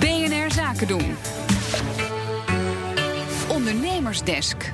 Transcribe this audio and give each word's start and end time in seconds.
BNR 0.00 0.52
Zaken 0.52 0.86
doen. 0.86 1.16
Ondernemersdesk. 3.48 4.72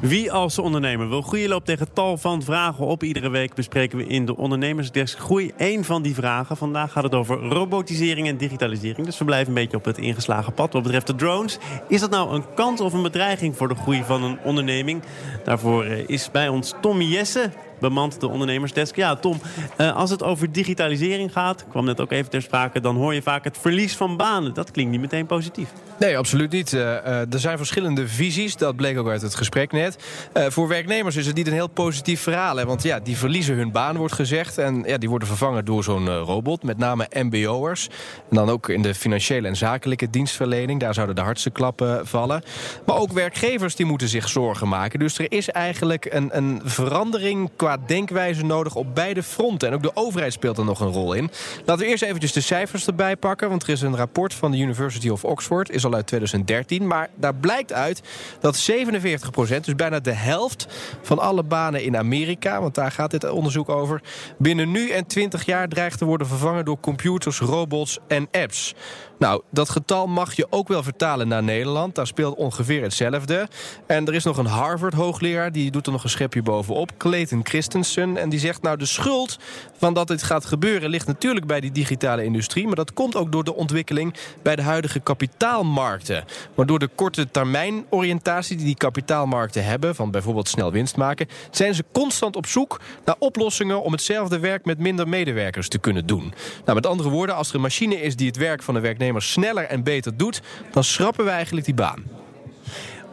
Wie 0.00 0.32
als 0.32 0.58
ondernemer 0.58 1.08
wil 1.08 1.22
groeien 1.22 1.48
loopt 1.48 1.66
tegen 1.66 1.92
tal 1.92 2.16
van 2.16 2.42
vragen 2.42 2.86
op. 2.86 3.02
Iedere 3.02 3.28
week 3.28 3.54
bespreken 3.54 3.98
we 3.98 4.06
in 4.06 4.26
de 4.26 4.36
Ondernemersdesk 4.36 5.18
Groei 5.18 5.52
één 5.56 5.84
van 5.84 6.02
die 6.02 6.14
vragen. 6.14 6.56
Vandaag 6.56 6.92
gaat 6.92 7.02
het 7.02 7.14
over 7.14 7.38
robotisering 7.38 8.28
en 8.28 8.36
digitalisering. 8.36 9.06
Dus 9.06 9.18
we 9.18 9.24
blijven 9.24 9.48
een 9.48 9.62
beetje 9.62 9.76
op 9.76 9.84
het 9.84 9.98
ingeslagen 9.98 10.54
pad 10.54 10.72
wat 10.72 10.82
betreft 10.82 11.06
de 11.06 11.14
drones. 11.14 11.58
Is 11.88 12.00
dat 12.00 12.10
nou 12.10 12.34
een 12.34 12.44
kans 12.54 12.80
of 12.80 12.92
een 12.92 13.02
bedreiging 13.02 13.56
voor 13.56 13.68
de 13.68 13.74
groei 13.74 14.02
van 14.04 14.22
een 14.22 14.38
onderneming? 14.44 15.02
Daarvoor 15.44 15.84
eh, 15.84 16.08
is 16.08 16.30
bij 16.30 16.48
ons 16.48 16.74
Tommy 16.80 17.04
Jesse, 17.04 17.50
bemand 17.80 18.20
de 18.20 18.28
ondernemersdesk. 18.28 18.96
Ja, 18.96 19.16
Tom, 19.16 19.40
eh, 19.76 19.96
als 19.96 20.10
het 20.10 20.22
over 20.22 20.52
digitalisering 20.52 21.32
gaat, 21.32 21.64
kwam 21.70 21.84
net 21.84 22.00
ook 22.00 22.12
even 22.12 22.30
ter 22.30 22.42
sprake, 22.42 22.80
dan 22.80 22.96
hoor 22.96 23.14
je 23.14 23.22
vaak 23.22 23.44
het 23.44 23.58
verlies 23.58 23.96
van 23.96 24.16
banen. 24.16 24.54
Dat 24.54 24.70
klinkt 24.70 24.90
niet 24.90 25.00
meteen 25.00 25.26
positief. 25.26 25.68
Nee, 25.98 26.18
absoluut 26.18 26.52
niet. 26.52 26.72
Uh, 26.72 27.32
er 27.32 27.40
zijn 27.40 27.56
verschillende 27.56 28.08
visies, 28.08 28.56
dat 28.56 28.76
bleek 28.76 28.98
ook 28.98 29.08
uit 29.08 29.22
het 29.22 29.34
gesprek 29.34 29.72
net. 29.72 29.96
Voor 30.32 30.68
werknemers 30.68 31.16
is 31.16 31.26
het 31.26 31.36
niet 31.36 31.46
een 31.46 31.52
heel 31.52 31.68
positief 31.68 32.20
verhaal. 32.20 32.56
Hè? 32.56 32.64
Want 32.64 32.82
ja, 32.82 33.00
die 33.00 33.16
verliezen 33.16 33.56
hun 33.56 33.72
baan, 33.72 33.96
wordt 33.96 34.14
gezegd. 34.14 34.58
En 34.58 34.82
ja, 34.86 34.98
die 34.98 35.08
worden 35.08 35.28
vervangen 35.28 35.64
door 35.64 35.84
zo'n 35.84 36.08
robot, 36.08 36.62
met 36.62 36.78
name 36.78 37.06
MBO'ers. 37.12 37.88
En 38.30 38.36
dan 38.36 38.48
ook 38.48 38.68
in 38.68 38.82
de 38.82 38.94
financiële 38.94 39.48
en 39.48 39.56
zakelijke 39.56 40.10
dienstverlening. 40.10 40.80
Daar 40.80 40.94
zouden 40.94 41.16
de 41.16 41.22
hardste 41.22 41.50
klappen 41.50 42.06
vallen. 42.06 42.42
Maar 42.86 42.96
ook 42.96 43.12
werkgevers 43.12 43.76
die 43.76 43.86
moeten 43.86 44.08
zich 44.08 44.28
zorgen 44.28 44.68
maken. 44.68 44.98
Dus 44.98 45.18
er 45.18 45.32
is 45.32 45.50
eigenlijk 45.50 46.06
een, 46.10 46.36
een 46.36 46.60
verandering 46.64 47.50
qua 47.56 47.65
denkwijze 47.86 48.44
nodig 48.44 48.74
op 48.74 48.94
beide 48.94 49.22
fronten. 49.22 49.68
En 49.68 49.74
ook 49.74 49.82
de 49.82 49.96
overheid 49.96 50.32
speelt 50.32 50.58
er 50.58 50.64
nog 50.64 50.80
een 50.80 50.92
rol 50.92 51.12
in. 51.12 51.30
Laten 51.64 51.84
we 51.84 51.90
eerst 51.90 52.02
eventjes 52.02 52.32
de 52.32 52.40
cijfers 52.40 52.86
erbij 52.86 53.16
pakken. 53.16 53.48
Want 53.48 53.62
er 53.62 53.68
is 53.68 53.82
een 53.82 53.96
rapport 53.96 54.34
van 54.34 54.50
de 54.50 54.58
University 54.58 55.08
of 55.08 55.24
Oxford, 55.24 55.70
is 55.70 55.84
al 55.84 55.94
uit 55.94 56.06
2013. 56.06 56.86
Maar 56.86 57.08
daar 57.14 57.34
blijkt 57.34 57.72
uit 57.72 58.02
dat 58.40 58.56
47 58.56 59.30
procent, 59.30 59.64
dus 59.64 59.74
bijna 59.74 60.00
de 60.00 60.12
helft 60.12 60.66
van 61.02 61.18
alle 61.18 61.42
banen 61.42 61.82
in 61.82 61.96
Amerika, 61.96 62.60
want 62.60 62.74
daar 62.74 62.90
gaat 62.90 63.10
dit 63.10 63.30
onderzoek 63.30 63.68
over, 63.68 64.02
binnen 64.38 64.70
nu 64.70 64.90
en 64.90 65.06
20 65.06 65.44
jaar 65.44 65.68
dreigt 65.68 65.98
te 65.98 66.04
worden 66.04 66.26
vervangen 66.26 66.64
door 66.64 66.80
computers, 66.80 67.38
robots 67.38 67.98
en 68.08 68.28
apps. 68.30 68.74
Nou, 69.18 69.42
dat 69.50 69.68
getal 69.68 70.06
mag 70.06 70.34
je 70.34 70.46
ook 70.50 70.68
wel 70.68 70.82
vertalen 70.82 71.28
naar 71.28 71.42
Nederland. 71.42 71.94
Daar 71.94 72.06
speelt 72.06 72.36
ongeveer 72.36 72.82
hetzelfde. 72.82 73.48
En 73.86 74.06
er 74.06 74.14
is 74.14 74.24
nog 74.24 74.36
een 74.36 74.46
Harvard-hoogleraar, 74.46 75.52
die 75.52 75.70
doet 75.70 75.86
er 75.86 75.92
nog 75.92 76.04
een 76.04 76.10
schepje 76.10 76.42
bovenop. 76.42 76.90
Clayton 76.96 77.40
Christensen. 77.46 78.16
En 78.16 78.28
die 78.28 78.38
zegt, 78.38 78.62
nou, 78.62 78.76
de 78.76 78.86
schuld 78.86 79.38
van 79.78 79.94
dat 79.94 80.08
dit 80.08 80.22
gaat 80.22 80.44
gebeuren... 80.44 80.90
ligt 80.90 81.06
natuurlijk 81.06 81.46
bij 81.46 81.60
die 81.60 81.72
digitale 81.72 82.24
industrie. 82.24 82.66
Maar 82.66 82.74
dat 82.74 82.92
komt 82.92 83.16
ook 83.16 83.32
door 83.32 83.44
de 83.44 83.54
ontwikkeling 83.54 84.14
bij 84.42 84.56
de 84.56 84.62
huidige 84.62 85.00
kapitaalmarkten. 85.00 86.24
Maar 86.54 86.66
door 86.66 86.78
de 86.78 86.88
korte 86.94 87.30
termijn 87.30 87.86
oriëntatie 87.90 88.56
die 88.56 88.66
die 88.66 88.76
kapitaalmarkten 88.76 89.64
hebben... 89.64 89.94
van 89.94 90.10
bijvoorbeeld 90.10 90.48
snel 90.48 90.72
winst 90.72 90.96
maken... 90.96 91.28
zijn 91.50 91.74
ze 91.74 91.84
constant 91.92 92.36
op 92.36 92.46
zoek 92.46 92.80
naar 93.04 93.16
oplossingen... 93.18 93.82
om 93.82 93.92
hetzelfde 93.92 94.38
werk 94.38 94.64
met 94.64 94.78
minder 94.78 95.08
medewerkers 95.08 95.68
te 95.68 95.78
kunnen 95.78 96.06
doen. 96.06 96.34
Nou, 96.64 96.74
met 96.74 96.86
andere 96.86 97.08
woorden, 97.08 97.34
als 97.34 97.48
er 97.48 97.54
een 97.54 97.60
machine 97.60 98.02
is 98.02 98.16
die 98.16 98.26
het 98.26 98.36
werk 98.36 98.62
van 98.62 98.74
een 98.74 98.82
werknemer 98.82 99.04
sneller 99.14 99.64
en 99.64 99.82
beter 99.82 100.16
doet, 100.16 100.42
dan 100.70 100.84
schrappen 100.84 101.24
we 101.24 101.30
eigenlijk 101.30 101.66
die 101.66 101.74
baan. 101.74 102.04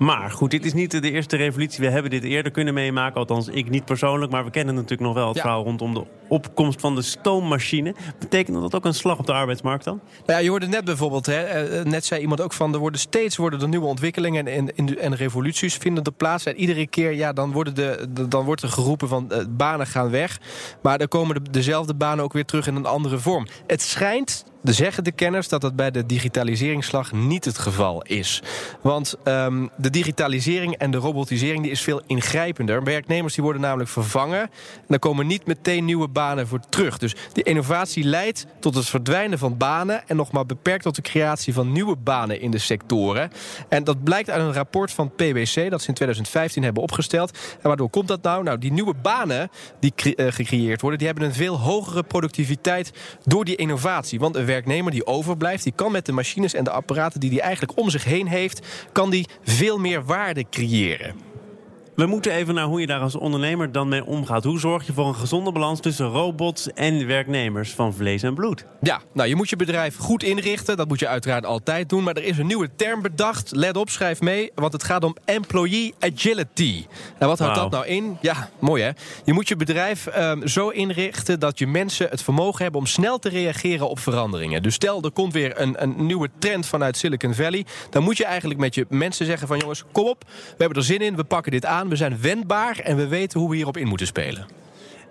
Maar 0.04 0.32
goed, 0.32 0.52
dit 0.52 0.66
is 0.66 0.74
niet 0.74 0.92
de 0.92 1.12
eerste 1.12 1.36
revolutie. 1.36 1.80
We 1.80 1.90
hebben 1.90 2.12
dit 2.12 2.24
eerder 2.24 2.52
kunnen 2.52 2.74
meemaken. 2.74 3.20
Althans, 3.20 3.48
ik 3.48 3.70
niet 3.70 3.86
persoonlijk. 3.86 4.32
Maar 4.32 4.46
we 4.46 4.52
kennen 4.52 4.76
natuurlijk 4.76 5.02
nog 5.02 5.14
wel 5.14 5.28
het 5.28 5.40
verhaal 5.40 5.64
rondom 5.64 5.94
de 5.94 6.06
opkomst 6.28 6.82
van 6.82 6.96
de 6.96 7.02
stoommachine. 7.02 7.96
Betekent 8.20 8.62
dat 8.62 8.76
ook 8.76 8.86
een 8.86 8.94
slag 8.94 9.20
op 9.20 9.26
de 9.26 9.34
arbeidsmarkt 9.34 9.84
dan? 9.84 10.00
Nou 10.26 10.32
ja, 10.38 10.38
je 10.38 10.50
hoorde 10.50 10.68
net 10.68 10.86
bijvoorbeeld, 10.86 11.26
hè, 11.26 11.42
eh, 11.42 11.86
net 11.86 12.06
zei 12.06 12.22
iemand 12.22 12.42
ook 12.42 12.54
van... 12.54 12.74
er 12.74 12.80
worden 12.80 13.00
steeds 13.00 13.38
worden 13.38 13.62
er 13.62 13.68
nieuwe 13.68 13.86
ontwikkelingen 13.86 14.48
en, 14.48 14.76
en, 14.76 15.00
en 15.00 15.16
revoluties 15.16 15.76
vinden 15.76 16.04
er 16.04 16.12
plaats. 16.12 16.46
En 16.46 16.56
iedere 16.56 16.88
keer 16.88 17.12
ja, 17.12 17.34
dan, 17.34 17.52
worden 17.52 17.76
de, 17.76 18.08
dan 18.30 18.46
wordt 18.46 18.62
er 18.62 18.70
geroepen 18.70 19.08
van 19.08 19.30
uh, 19.32 19.38
banen 19.50 19.88
gaan 19.88 20.10
weg. 20.10 20.40
Maar 20.82 20.98
dan 20.98 21.08
komen 21.08 21.44
de, 21.44 21.52
dezelfde 21.52 21.94
banen 21.94 22.24
ook 22.24 22.34
weer 22.34 22.46
terug 22.46 22.68
in 22.68 22.76
een 22.76 22.86
andere 22.86 23.18
vorm. 23.18 23.48
Het 23.68 23.82
schijnt 23.82 24.46
de 24.46 24.53
zeggen 24.72 25.04
de 25.04 25.12
kenners 25.12 25.48
dat 25.48 25.62
dat 25.62 25.76
bij 25.76 25.92
de 25.92 26.06
digitaliseringsslag 26.06 27.12
niet 27.12 27.46
het 27.46 27.58
geval 27.58 28.02
is. 28.02 28.42
Want 28.82 29.16
um, 29.24 29.70
de 29.76 29.90
digitalisering 29.90 30.76
en 30.76 30.92
de 30.92 30.98
robotisering 30.98 31.64
die 31.64 31.72
is 31.72 31.82
veel 31.82 32.02
ingrijpender. 32.08 32.84
Werknemers 32.84 33.34
die 33.34 33.44
worden 33.44 33.62
namelijk 33.62 33.90
vervangen. 33.90 34.42
En 34.42 34.50
daar 34.88 35.00
komen 35.00 35.28
niet 35.28 35.46
meteen 35.46 35.86
nieuwe 35.86 36.08
banen 36.08 36.48
voor 36.48 36.60
terug. 36.70 36.98
Dus 36.98 37.16
die 37.34 37.44
innovatie 37.44 38.04
leidt 38.04 38.46
tot 38.60 38.76
het 38.76 38.90
verdwijnen 38.90 39.38
van 39.38 39.58
banen... 39.58 40.04
en 40.08 40.16
nog 40.16 40.32
maar 40.32 40.46
beperkt 40.46 40.84
tot 40.84 40.96
de 40.96 41.02
creatie 41.02 41.54
van 41.54 41.72
nieuwe 41.72 41.96
banen 41.96 42.42
in 42.42 42.52
de 42.52 42.58
sectoren. 42.58 43.32
En 43.70 43.84
dat 43.84 44.04
blijkt 44.04 44.30
uit 44.30 44.42
een 44.42 44.54
rapport 44.54 44.92
van 44.92 45.12
PwC... 45.16 45.70
dat 45.70 45.82
ze 45.82 45.88
in 45.88 45.94
2015 45.94 46.64
hebben 46.64 46.84
opgesteld. 46.84 47.38
En 47.62 47.68
waardoor 47.68 47.90
komt 47.90 48.08
dat 48.08 48.22
nou? 48.22 48.44
Nou, 48.44 48.58
die 48.58 48.72
nieuwe 48.72 48.94
banen 49.02 49.50
die 49.80 49.94
uh, 49.96 50.32
gecreëerd 50.32 50.82
worden... 50.82 51.00
die 51.00 51.08
hebben 51.08 51.26
een 51.26 51.34
veel 51.34 51.60
hogere 51.60 52.04
productiviteit 52.04 52.92
door 53.24 53.46
die 53.46 53.56
innovatie. 53.56 54.20
Want 54.20 54.36
een 54.36 54.46
werknemer 54.54 54.92
die 54.92 55.06
overblijft... 55.06 55.64
die 55.64 55.74
kan 55.76 55.92
met 55.92 56.06
de 56.06 56.12
machines 56.12 56.54
en 56.54 56.64
de 56.64 56.70
apparaten 56.70 57.20
die 57.20 57.30
hij 57.30 57.40
eigenlijk 57.40 57.80
om 57.80 57.90
zich 57.90 58.04
heen 58.04 58.28
heeft... 58.28 58.68
kan 58.92 59.10
die 59.10 59.28
veel 59.44 59.78
meer 59.78 60.04
waarde 60.04 60.46
creëren. 60.50 61.16
We 61.96 62.06
moeten 62.06 62.32
even 62.32 62.54
naar 62.54 62.66
hoe 62.66 62.80
je 62.80 62.88
daar 62.88 63.00
als 63.00 63.16
ondernemer 63.16 63.72
dan 63.72 63.88
mee 63.88 64.06
omgaat. 64.06 64.44
Hoe 64.44 64.60
zorg 64.60 64.86
je 64.86 64.94
voor 64.94 65.08
een 65.08 65.16
gezonde 65.16 65.52
balans 65.52 65.80
tussen 65.80 66.08
robots 66.08 66.74
en 66.74 67.08
werknemers 67.08 67.72
van 67.72 67.94
vlees 67.94 68.24
en 68.24 68.34
bloed? 68.34 68.66
Ja, 68.82 69.02
nou 69.14 69.30
je 69.30 69.36
moet 69.36 69.50
je 69.50 69.56
bedrijf 69.56 69.98
goed 69.98 70.24
inrichten. 70.24 70.78
Dat 70.78 70.88
moet 70.88 71.00
je 71.00 71.08
uiteraard 71.08 71.46
altijd 71.46 71.90
doen. 71.90 72.04
Maar 72.04 72.16
er 72.16 72.24
is 72.24 72.38
een 72.38 72.48
nieuwe 72.48 72.70
term 72.76 73.02
bedacht. 73.02 73.52
Let 73.56 73.78
op, 73.78 73.90
schrijf 73.90 74.22
mee. 74.22 74.52
Want 74.56 74.74
het 74.74 74.84
gaat 74.84 75.04
om 75.04 75.16
employee 75.26 75.94
agility. 76.00 76.86
En 77.18 77.28
wat 77.28 77.40
houdt 77.40 77.56
dat 77.56 77.72
nou 77.72 77.86
in? 77.86 78.18
Ja, 78.22 78.50
mooi 78.60 78.84
hè. 78.84 78.90
Je 79.26 79.34
moet 79.34 79.48
je 79.48 79.56
bedrijf 79.56 80.18
um, 80.18 80.48
zo 80.48 80.70
inrichten 80.70 81.40
dat 81.40 81.60
je 81.60 81.68
mensen 81.68 82.10
het 82.10 82.22
vermogen 82.22 82.64
hebben 82.64 82.82
om 82.82 82.88
snel 82.88 83.20
te 83.20 83.30
reageren 83.30 83.90
op 83.90 84.00
veranderingen. 84.00 84.64
Dus 84.64 84.74
stel 84.74 85.02
er 85.02 85.12
komt 85.12 85.34
weer 85.34 85.62
een, 85.62 85.84
een 85.84 86.06
nieuwe 86.06 86.30
trend 86.40 86.66
vanuit 86.66 86.98
Silicon 86.98 87.34
Valley. 87.34 87.66
Dan 87.90 88.04
moet 88.04 88.18
je 88.18 88.26
eigenlijk 88.26 88.60
met 88.60 88.76
je 88.76 88.86
mensen 88.90 89.26
zeggen 89.26 89.48
van 89.48 89.58
jongens, 89.58 89.84
kom 89.92 90.08
op. 90.08 90.24
We 90.28 90.56
hebben 90.58 90.78
er 90.78 90.84
zin 90.84 91.00
in. 91.00 91.16
We 91.16 91.24
pakken 91.24 91.52
dit 91.52 91.66
aan 91.66 91.83
we 91.90 91.96
zijn 91.96 92.22
wendbaar 92.22 92.80
en 92.80 92.98
we 92.98 93.08
weten 93.08 93.40
hoe 93.40 93.50
we 93.50 93.56
hierop 93.56 93.78
in 93.78 93.88
moeten 93.88 94.08
spelen. 94.08 94.48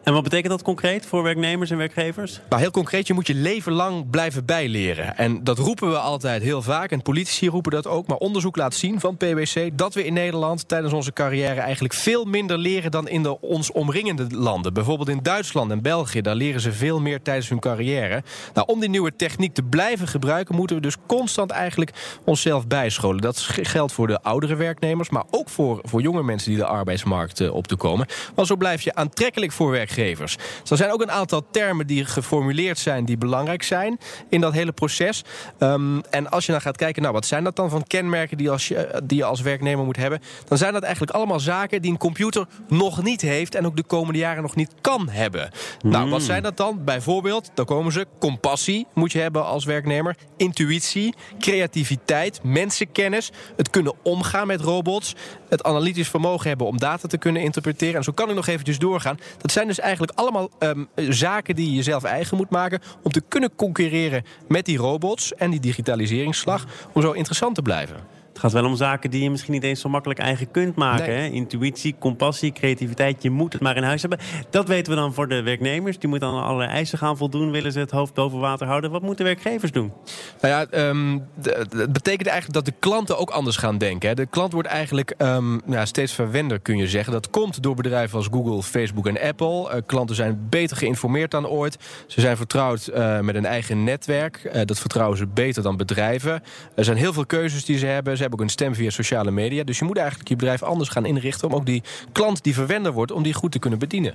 En 0.03 0.13
wat 0.13 0.23
betekent 0.23 0.51
dat 0.51 0.63
concreet 0.63 1.07
voor 1.07 1.23
werknemers 1.23 1.71
en 1.71 1.77
werkgevers? 1.77 2.41
Nou, 2.49 2.61
heel 2.61 2.71
concreet, 2.71 3.07
je 3.07 3.15
moet 3.15 3.27
je 3.27 3.35
leven 3.35 3.73
lang 3.73 4.11
blijven 4.11 4.45
bijleren. 4.45 5.17
En 5.17 5.45
dat 5.45 5.59
roepen 5.59 5.91
we 5.91 5.99
altijd 5.99 6.43
heel 6.43 6.63
vaak. 6.63 6.91
En 6.91 7.03
politici 7.03 7.49
roepen 7.49 7.73
dat 7.73 7.87
ook. 7.87 8.07
Maar 8.07 8.17
onderzoek 8.17 8.57
laat 8.57 8.75
zien 8.75 9.01
van 9.01 9.17
PwC 9.17 9.71
dat 9.73 9.95
we 9.95 10.05
in 10.05 10.13
Nederland 10.13 10.69
tijdens 10.69 10.93
onze 10.93 11.13
carrière 11.13 11.61
eigenlijk 11.61 11.95
veel 11.95 12.25
minder 12.25 12.59
leren 12.59 12.91
dan 12.91 13.09
in 13.09 13.23
de 13.23 13.41
ons 13.41 13.73
omringende 13.73 14.27
landen. 14.29 14.75
Bijvoorbeeld 14.75 15.09
in 15.09 15.23
Duitsland 15.23 15.71
en 15.71 15.83
België. 15.83 16.21
Daar 16.21 16.35
leren 16.35 16.61
ze 16.61 16.73
veel 16.73 17.01
meer 17.01 17.23
tijdens 17.23 17.49
hun 17.49 17.61
carrière. 17.61 18.23
Nou, 18.55 18.67
om 18.67 18.81
die 18.81 18.89
nieuwe 18.89 19.17
techniek 19.17 19.55
te 19.55 19.63
blijven 19.63 20.09
gebruiken, 20.09 20.55
moeten 20.55 20.77
we 20.77 20.83
dus 20.83 20.97
constant 21.07 21.51
eigenlijk 21.51 22.19
onszelf 22.25 22.67
bijscholen. 22.67 23.21
Dat 23.21 23.39
geldt 23.63 23.93
voor 23.93 24.07
de 24.07 24.23
oudere 24.23 24.55
werknemers, 24.55 25.11
maar 25.11 25.25
ook 25.31 25.49
voor, 25.49 25.81
voor 25.83 26.03
jonge 26.03 26.23
mensen 26.23 26.51
die 26.51 26.59
de 26.59 26.67
arbeidsmarkt 26.67 27.41
uh, 27.41 27.55
op 27.55 27.67
te 27.67 27.77
komen. 27.77 28.07
Want 28.35 28.49
zo 28.49 28.57
blijf 28.57 28.83
je 28.83 28.95
aantrekkelijk 28.95 29.53
voor 29.53 29.71
werk 29.71 29.91
werkgevers. 29.97 30.37
Dus 30.61 30.71
er 30.71 30.77
zijn 30.77 30.93
ook 30.93 31.03
een 31.03 31.11
aantal 31.11 31.45
termen 31.51 31.87
die 31.87 32.05
geformuleerd 32.05 32.79
zijn 32.79 33.05
die 33.05 33.17
belangrijk 33.17 33.63
zijn 33.63 33.99
in 34.29 34.41
dat 34.41 34.53
hele 34.53 34.73
proces. 34.73 35.25
Um, 35.59 36.03
en 36.11 36.31
als 36.31 36.47
je 36.47 36.53
dan 36.53 36.61
gaat 36.61 36.77
kijken, 36.77 37.03
nou 37.03 37.15
wat 37.15 37.27
zijn 37.27 37.45
dat 37.45 37.57
dan 37.57 37.71
van 37.71 37.87
kenmerken 37.87 38.37
die, 38.37 38.51
als 38.51 38.69
je, 38.69 39.03
die 39.05 39.19
je 39.19 39.25
als 39.25 39.41
werknemer 39.41 39.85
moet 39.85 39.97
hebben, 39.97 40.21
dan 40.49 40.59
zijn 40.59 40.73
dat 40.73 40.83
eigenlijk 40.83 41.13
allemaal 41.13 41.41
zaken 41.41 41.83
die 41.83 41.91
een 41.91 41.99
computer 41.99 42.47
nog 42.69 43.03
niet 43.03 43.21
heeft 43.21 43.55
en 43.55 43.67
ook 43.67 43.77
de 43.77 43.83
komende 43.83 44.19
jaren 44.19 44.43
nog 44.43 44.55
niet 44.55 44.71
kan 44.81 45.09
hebben. 45.09 45.51
Nou, 45.83 46.05
wat 46.05 46.19
hmm. 46.19 46.27
zijn 46.27 46.43
dat 46.43 46.57
dan? 46.57 46.85
Bijvoorbeeld, 46.85 47.51
dan 47.55 47.65
komen 47.65 47.93
ze 47.93 48.07
compassie 48.19 48.87
moet 48.95 49.13
je 49.13 49.19
hebben 49.19 49.45
als 49.45 49.65
werknemer, 49.65 50.17
intuïtie, 50.37 51.15
creativiteit, 51.39 52.41
mensenkennis, 52.43 53.31
het 53.57 53.71
kunnen 53.71 53.95
omgaan 54.03 54.47
met 54.47 54.61
robots, 54.61 55.15
het 55.49 55.63
analytisch 55.63 56.09
vermogen 56.09 56.49
hebben 56.49 56.67
om 56.67 56.79
data 56.79 57.09
te 57.09 57.19
kunnen 57.19 57.43
interpreteren. 57.43 57.95
En 57.95 58.05
zo 58.05 58.13
kan 58.13 58.29
ik 58.29 58.35
nog 58.35 58.47
eventjes 58.47 58.79
doorgaan. 58.79 59.19
Dat 59.39 59.53
zijn 59.53 59.67
dus 59.67 59.81
eigenlijk 59.83 60.19
allemaal 60.19 60.51
um, 60.59 60.89
zaken 60.95 61.57
die 61.57 61.69
je 61.69 61.75
jezelf 61.75 62.05
eigen 62.05 62.37
moet 62.37 62.51
maken... 62.51 62.81
om 63.03 63.13
te 63.13 63.23
kunnen 63.29 63.55
concurreren 63.57 64.25
met 64.49 64.65
die 64.65 64.79
robots 64.79 65.35
en 65.35 65.51
die 65.51 65.61
digitaliseringsslag... 65.61 66.65
om 66.93 67.03
zo 67.03 67.13
interessant 67.13 67.55
te 67.55 67.63
blijven. 67.63 67.97
Het 68.33 68.41
gaat 68.41 68.53
wel 68.53 68.65
om 68.65 68.77
zaken 68.77 69.11
die 69.11 69.23
je 69.23 69.31
misschien 69.31 69.53
niet 69.53 69.63
eens 69.63 69.81
zo 69.81 69.89
makkelijk 69.89 70.21
eigen 70.21 70.51
kunt 70.51 70.77
maken. 70.77 71.15
Hè? 71.17 71.27
Intuïtie, 71.27 71.95
compassie, 71.99 72.53
creativiteit. 72.53 73.23
Je 73.23 73.31
moet 73.31 73.53
het 73.53 73.63
maar 73.63 73.77
in 73.77 73.83
huis 73.83 74.01
hebben. 74.01 74.19
Dat 74.51 74.69
weten 74.69 74.93
we 74.93 74.99
dan 74.99 75.15
voor 75.15 75.29
de 75.29 75.43
werknemers. 75.43 75.99
Die 75.99 76.09
moeten 76.09 76.29
aan 76.29 76.43
allerlei 76.43 76.71
eisen 76.71 76.99
gaan 76.99 77.17
voldoen. 77.17 77.51
Willen 77.51 77.73
ze 77.73 77.79
het 77.79 77.91
hoofd 77.91 78.15
boven 78.15 78.39
water 78.39 78.67
houden? 78.67 78.91
Wat 78.91 79.03
moeten 79.03 79.25
werkgevers 79.25 79.73
doen? 79.73 79.93
Nou 80.41 80.69
ja, 80.71 80.89
um, 80.89 81.27
het 81.43 81.93
betekent 81.93 82.29
eigenlijk 82.29 82.53
dat 82.53 82.65
de 82.65 82.75
klanten 82.79 83.19
ook 83.19 83.31
anders 83.31 83.57
gaan 83.57 83.79
denken. 83.79 84.09
Hè. 84.09 84.15
De 84.15 84.27
klant 84.27 84.53
wordt 84.53 84.69
eigenlijk 84.69 85.15
um, 85.19 85.61
ja, 85.67 85.85
steeds 85.85 86.13
verwender, 86.13 86.61
kun 86.61 86.77
je 86.77 86.89
zeggen. 86.89 87.13
Dat 87.13 87.31
komt 87.31 87.63
door 87.63 87.75
bedrijven 87.75 88.17
als 88.17 88.29
Google, 88.31 88.63
Facebook 88.63 89.07
en 89.07 89.21
Apple. 89.21 89.71
Uh, 89.75 89.81
klanten 89.87 90.17
zijn 90.17 90.47
beter 90.51 90.77
geïnformeerd 90.77 91.31
dan 91.31 91.47
ooit. 91.47 91.79
Ze 92.07 92.21
zijn 92.21 92.37
vertrouwd 92.37 92.91
uh, 92.95 93.21
met 93.21 93.35
een 93.35 93.47
eigen 93.47 93.85
netwerk. 93.85 94.51
Uh, 94.55 94.61
dat 94.65 94.79
vertrouwen 94.79 95.19
ze 95.19 95.27
beter 95.27 95.63
dan 95.63 95.77
bedrijven. 95.77 96.43
Er 96.75 96.85
zijn 96.85 96.97
heel 96.97 97.13
veel 97.13 97.27
keuzes 97.27 97.65
die 97.65 97.79
ze 97.79 97.87
hebben. 97.87 98.17
Ze 98.23 98.29
hebben 98.29 98.47
ook 98.47 98.51
een 98.51 98.59
stem 98.59 98.75
via 98.75 98.91
sociale 98.91 99.31
media. 99.31 99.65
Dus 99.65 99.79
je 99.79 99.85
moet 99.85 99.97
eigenlijk 99.97 100.29
je 100.29 100.37
bedrijf 100.37 100.63
anders 100.63 100.89
gaan 100.89 101.07
inrichten... 101.07 101.49
om 101.49 101.55
ook 101.55 101.67
die 101.67 101.83
klant 102.13 102.43
die 102.43 102.55
verwender 102.55 102.93
wordt, 102.93 103.13
om 103.13 103.23
die 103.23 103.33
goed 103.33 103.53
te 103.53 103.59
kunnen 103.59 103.79
bedienen. 103.79 104.15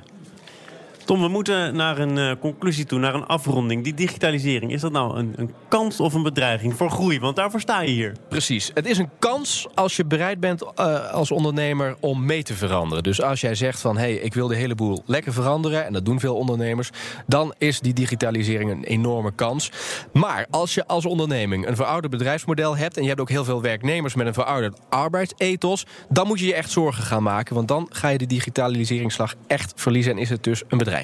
Tom, 1.07 1.21
we 1.21 1.27
moeten 1.27 1.75
naar 1.75 1.98
een 1.98 2.18
uh, 2.18 2.31
conclusie 2.39 2.86
toe, 2.86 3.00
naar 3.00 3.13
een 3.13 3.25
afronding. 3.25 3.83
Die 3.83 3.94
digitalisering, 3.94 4.71
is 4.71 4.81
dat 4.81 4.92
nou 4.92 5.18
een, 5.18 5.33
een, 5.36 5.54
kans 5.68 6.00
of 6.00 6.13
een 6.13 6.24
bedreiging 6.24 6.74
voor 6.75 6.89
groei? 6.89 7.19
Want 7.19 7.36
daarvoor 7.36 7.59
sta 7.59 7.81
je 7.81 7.92
hier. 7.92 8.15
Precies. 8.30 8.71
Het 8.74 8.86
is 8.86 8.98
een 8.98 9.09
kans 9.19 9.68
als 9.74 9.95
je 9.95 10.06
bereid 10.06 10.39
bent 10.39 10.63
uh, 10.63 11.12
als 11.12 11.31
ondernemer 11.31 11.95
om 12.00 12.25
mee 12.25 12.44
te 12.44 12.54
veranderen. 12.54 13.04
Dus 13.04 13.21
als 13.21 13.42
jij 13.42 13.56
zegt 13.56 13.81
van, 13.81 13.98
hé, 13.98 14.01
hey, 14.01 14.13
ik 14.13 14.33
wil 14.33 14.48
de 14.48 14.56
hele 14.56 14.75
boel 14.75 15.04
lekker 15.06 15.33
veranderen... 15.33 15.86
en 15.86 15.94
dat 15.94 16.06
doen 16.06 16.19
veel 16.19 16.36
ondernemers, 16.36 16.89
dan 17.27 17.54
is 17.57 17.80
die 17.80 17.94
digitalisering 17.94 18.71
een 18.71 18.83
enorme 18.83 19.31
kans. 19.31 19.71
Maar 20.13 20.48
als 20.50 20.74
je 20.74 20.88
als 20.88 21.06
onderneming 21.06 21.68
een 21.68 21.75
verouderd 21.75 22.12
bedrijfsmodel 22.12 22.77
hebt... 22.77 22.98
en 22.98 23.01
je 23.01 23.07
hebt 23.07 23.21
ook 23.21 23.30
heel 23.30 23.45
veel 23.45 23.62
werknemers 23.62 24.15
met 24.15 24.27
een 24.27 24.33
verouderd 24.33 24.80
arbeidsethos... 24.89 25.86
dan 26.09 26.27
moet 26.27 26.39
je 26.39 26.45
je 26.45 26.54
echt 26.54 26.71
zorgen 26.71 27.04
gaan 27.04 27.24
maken, 27.24 27.56
want 27.56 27.68
dan 27.68 27.88
ga 27.92 28.07
je 28.07 28.18
de 28.18 28.25
digitaliseringsslag 28.25 29.36
echt 29.48 29.74
verliezen... 29.75 30.12
en 30.12 30.18
is 30.18 30.30
het 30.30 30.44
dus 30.44 30.63
een 30.68 30.77
bedrijf. 30.77 30.96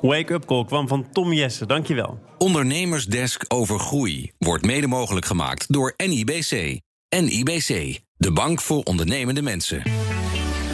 Wake 0.00 0.32
Up 0.32 0.44
Call 0.44 0.64
kwam 0.64 0.88
van 0.88 1.06
Tom 1.12 1.32
Jesse, 1.32 1.66
dankjewel. 1.66 2.18
Ondernemersdesk 2.38 3.44
over 3.48 3.78
groei 3.78 4.32
wordt 4.38 4.66
mede 4.66 4.86
mogelijk 4.86 5.26
gemaakt 5.26 5.72
door 5.72 5.94
NIBC. 5.96 6.80
NIBC, 7.08 8.00
de 8.16 8.32
bank 8.32 8.60
voor 8.60 8.82
ondernemende 8.82 9.42
mensen. 9.42 9.82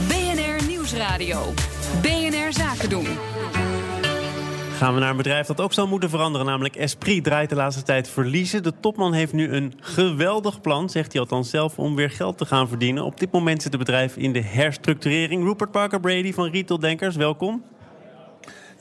BNR 0.08 0.66
Nieuwsradio. 0.66 1.52
BNR 2.02 2.52
Zaken 2.52 2.88
doen. 2.88 3.06
Gaan 4.76 4.94
we 4.94 5.00
naar 5.00 5.10
een 5.10 5.16
bedrijf 5.16 5.46
dat 5.46 5.60
ook 5.60 5.72
zal 5.72 5.86
moeten 5.86 6.10
veranderen, 6.10 6.46
namelijk 6.46 6.76
Esprit 6.76 7.24
draait 7.24 7.48
de 7.48 7.54
laatste 7.54 7.82
tijd 7.82 8.08
verliezen. 8.08 8.62
De 8.62 8.72
topman 8.80 9.12
heeft 9.12 9.32
nu 9.32 9.52
een 9.52 9.72
geweldig 9.80 10.60
plan, 10.60 10.90
zegt 10.90 11.12
hij 11.12 11.20
althans 11.20 11.50
zelf, 11.50 11.78
om 11.78 11.94
weer 11.94 12.10
geld 12.10 12.38
te 12.38 12.46
gaan 12.46 12.68
verdienen. 12.68 13.04
Op 13.04 13.20
dit 13.20 13.32
moment 13.32 13.62
zit 13.62 13.72
het 13.72 13.80
bedrijf 13.80 14.16
in 14.16 14.32
de 14.32 14.42
herstructurering. 14.42 15.44
Rupert 15.44 15.70
Parker 15.70 16.00
Brady 16.00 16.32
van 16.32 16.50
Retail 16.50 16.80
Denkers, 16.80 17.16
welkom. 17.16 17.64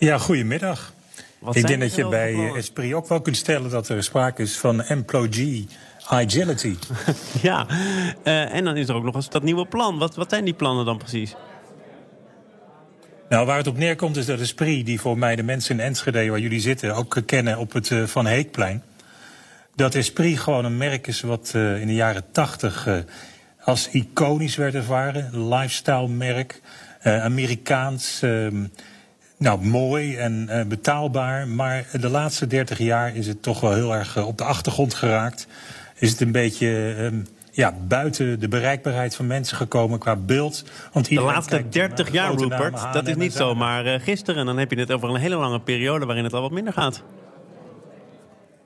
Ja, 0.01 0.17
goedemiddag. 0.17 0.93
Wat 1.39 1.55
ik 1.55 1.67
denk 1.67 1.81
dat 1.81 1.95
je 1.95 2.07
bij? 2.07 2.53
Esprit 2.55 2.93
ook 2.93 3.07
wel 3.07 3.21
kunt 3.21 3.37
stellen 3.37 3.69
dat 3.69 3.89
er 3.89 4.03
sprake 4.03 4.41
is 4.41 4.57
van 4.57 4.81
employee 4.81 5.67
agility. 6.05 6.75
ja, 7.41 7.67
uh, 8.23 8.53
en 8.53 8.63
dan 8.63 8.77
is 8.77 8.87
er 8.87 8.95
ook 8.95 9.03
nog 9.03 9.15
eens 9.15 9.29
dat 9.29 9.43
nieuwe 9.43 9.65
plan. 9.65 9.97
Wat, 9.97 10.15
wat 10.15 10.29
zijn 10.29 10.45
die 10.45 10.53
plannen 10.53 10.85
dan 10.85 10.97
precies? 10.97 11.35
Nou, 13.29 13.45
waar 13.45 13.57
het 13.57 13.67
op 13.67 13.77
neerkomt 13.77 14.17
is 14.17 14.25
dat 14.25 14.39
Esprit, 14.39 14.85
die 14.85 14.99
voor 14.99 15.17
mij 15.17 15.35
de 15.35 15.43
mensen 15.43 15.79
in 15.79 15.85
Enschede 15.85 16.29
waar 16.29 16.39
jullie 16.39 16.59
zitten 16.59 16.95
ook 16.95 17.21
kennen 17.25 17.57
op 17.57 17.73
het 17.73 17.89
uh, 17.89 18.03
Van 18.03 18.25
Heekplein. 18.25 18.83
Dat 19.75 19.95
Esprit 19.95 20.39
gewoon 20.39 20.65
een 20.65 20.77
merk 20.77 21.07
is 21.07 21.21
wat 21.21 21.53
uh, 21.55 21.81
in 21.81 21.87
de 21.87 21.93
jaren 21.93 22.31
tachtig 22.31 22.87
als 23.63 23.89
iconisch 23.89 24.55
werd 24.55 24.75
ervaren. 24.75 25.49
Lifestyle 25.49 26.07
merk, 26.07 26.61
Amerikaans. 27.01 28.21
Ehm, 28.21 28.63
nou, 29.41 29.65
mooi 29.65 30.15
en 30.15 30.47
uh, 30.49 30.63
betaalbaar. 30.63 31.47
Maar 31.47 31.85
de 31.99 32.09
laatste 32.09 32.47
30 32.47 32.77
jaar 32.77 33.15
is 33.15 33.27
het 33.27 33.41
toch 33.41 33.59
wel 33.59 33.73
heel 33.73 33.95
erg 33.95 34.17
uh, 34.17 34.27
op 34.27 34.37
de 34.37 34.43
achtergrond 34.43 34.93
geraakt. 34.93 35.47
Is 35.95 36.11
het 36.11 36.21
een 36.21 36.31
beetje 36.31 36.95
um, 36.99 37.27
ja, 37.51 37.73
buiten 37.87 38.39
de 38.39 38.47
bereikbaarheid 38.47 39.15
van 39.15 39.27
mensen 39.27 39.57
gekomen 39.57 39.99
qua 39.99 40.15
beeld. 40.15 40.63
Want 40.93 41.09
de 41.09 41.21
laatste 41.21 41.69
30 41.69 42.11
jaar, 42.11 42.33
Rupert, 42.33 42.93
dat 42.93 43.07
is 43.07 43.15
niet 43.15 43.33
zomaar 43.33 43.85
uh, 43.85 43.99
gisteren. 43.99 44.45
Dan 44.45 44.57
heb 44.57 44.71
je 44.71 44.79
het 44.79 44.91
over 44.91 45.09
een 45.09 45.15
hele 45.15 45.35
lange 45.35 45.59
periode 45.59 46.05
waarin 46.05 46.23
het 46.23 46.33
al 46.33 46.41
wat 46.41 46.51
minder 46.51 46.73
gaat. 46.73 47.03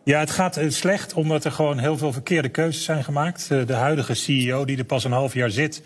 Ja, 0.03 0.19
het 0.19 0.31
gaat 0.31 0.59
slecht 0.67 1.13
omdat 1.13 1.45
er 1.45 1.51
gewoon 1.51 1.77
heel 1.77 1.97
veel 1.97 2.11
verkeerde 2.11 2.49
keuzes 2.49 2.83
zijn 2.83 3.03
gemaakt. 3.03 3.47
De 3.47 3.73
huidige 3.73 4.13
CEO, 4.13 4.65
die 4.65 4.77
er 4.77 4.83
pas 4.83 5.03
een 5.03 5.11
half 5.11 5.33
jaar 5.33 5.51
zit, 5.51 5.83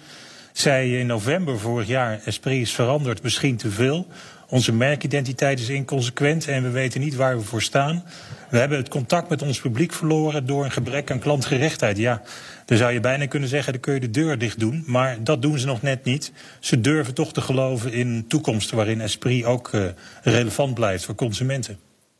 zei 0.54 1.00
in 1.00 1.08
november 1.08 1.60
vorig 1.60 1.88
jaar: 1.88 2.20
Esprit 2.26 2.62
is 2.62 2.74
veranderd, 2.74 3.24
misschien 3.24 3.58
te 3.58 3.70
veel. 3.70 4.08
Onze 4.50 4.74
merkidentiteit 4.74 5.60
is 5.60 5.69
inconsequent 5.69 6.48
en 6.48 6.63
we 6.63 6.69
weten 6.69 7.01
niet 7.01 7.16
waar 7.16 7.38
we 7.38 7.44
voor 7.44 7.62
staan. 7.62 8.04
We 8.50 8.57
hebben 8.57 8.78
het 8.78 8.90
contact 8.90 9.30
met 9.30 9.42
ons 9.42 9.60
publiek 9.60 9.94
verloren 9.94 10.46
door 10.46 10.63
een 10.66 10.72
gebrek 10.72 11.12
aan 11.12 11.19
klantgerechtheid. 11.19 11.98
Ja, 11.98 12.22
dan 12.66 12.78
zou 12.78 12.92
je 12.94 13.00
bijna 13.00 13.25
kunnen 13.25 13.50
zeggen, 13.50 13.74
dan 13.74 13.81
kun 13.81 13.94
je 13.94 14.00
de 14.00 14.10
deur 14.10 14.38
dicht 14.38 14.60
doen. 14.60 14.84
Maar 14.86 15.24
dat 15.24 15.42
doen 15.42 15.60
ze 15.60 15.66
nog 15.66 15.81
net 15.81 16.04
niet. 16.04 16.31
Ze 16.60 16.81
durven 16.81 17.13
toch 17.13 17.34
te 17.34 17.42
geloven 17.42 17.94
in 17.94 18.07
een 18.07 18.28
toekomst 18.28 18.72
waarin 18.72 19.01
Esprit 19.01 19.46
ook 19.46 19.72
uh, 19.72 19.86
relevant 20.24 20.74
blijft 20.74 21.06
voor 21.06 21.16
consumenten. 21.16 21.78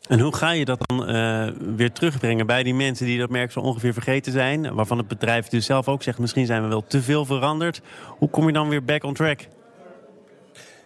En 0.08 0.20
hoe 0.20 0.36
ga 0.36 0.50
je 0.50 0.64
dat 0.64 0.78
dan 0.86 1.10
uh, 1.10 1.48
weer 1.76 1.92
terugbrengen 1.92 2.46
bij 2.46 2.62
die 2.62 2.74
mensen 2.74 3.06
die 3.06 3.18
dat 3.18 3.30
merk 3.30 3.52
zo 3.52 3.60
ongeveer 3.60 3.92
vergeten 3.92 4.32
zijn? 4.32 4.74
Waarvan 4.74 4.98
het 4.98 5.08
bedrijf 5.08 5.48
dus 5.48 5.66
zelf 5.66 5.88
ook 5.88 6.02
zegt, 6.02 6.18
misschien 6.18 6.46
zijn 6.46 6.62
we 6.62 6.68
wel 6.68 6.84
te 6.86 7.02
veel 7.02 7.24
veranderd. 7.24 7.80
Hoe 8.06 8.30
kom 8.30 8.46
je 8.46 8.52
dan 8.52 8.68
weer 8.68 8.84
back 8.84 9.04
on 9.04 9.14
track? 9.14 9.46